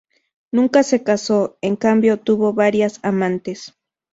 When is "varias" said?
2.53-2.99